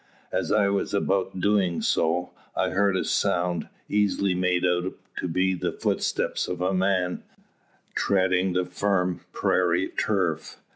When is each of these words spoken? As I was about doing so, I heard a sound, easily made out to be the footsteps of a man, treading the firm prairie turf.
As 0.31 0.51
I 0.51 0.67
was 0.67 0.95
about 0.95 1.39
doing 1.39 1.79
so, 1.83 2.31
I 2.55 2.71
heard 2.71 2.97
a 2.97 3.03
sound, 3.03 3.69
easily 3.87 4.33
made 4.33 4.65
out 4.65 4.93
to 5.19 5.27
be 5.27 5.53
the 5.53 5.71
footsteps 5.71 6.47
of 6.47 6.59
a 6.59 6.73
man, 6.73 7.21
treading 7.93 8.53
the 8.53 8.65
firm 8.65 9.21
prairie 9.31 9.89
turf. 9.89 10.57